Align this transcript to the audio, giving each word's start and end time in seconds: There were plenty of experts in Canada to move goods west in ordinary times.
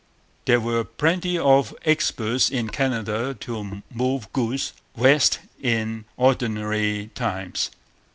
There 0.45 0.59
were 0.59 0.83
plenty 0.83 1.37
of 1.37 1.75
experts 1.85 2.49
in 2.49 2.69
Canada 2.69 3.37
to 3.41 3.81
move 3.93 4.33
goods 4.33 4.73
west 4.97 5.37
in 5.61 6.05
ordinary 6.17 7.11
times. 7.13 7.69